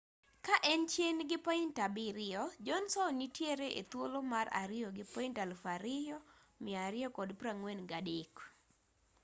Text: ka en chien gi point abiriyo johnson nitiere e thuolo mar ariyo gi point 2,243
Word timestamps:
ka 0.45 0.55
en 0.71 0.81
chien 0.91 1.17
gi 1.29 1.37
point 1.45 1.75
abiriyo 1.87 2.43
johnson 2.65 3.11
nitiere 3.19 3.67
e 3.81 3.83
thuolo 3.91 4.19
mar 4.31 4.47
ariyo 4.61 4.87
gi 4.97 5.05
point 5.13 5.35
2,243 5.37 8.29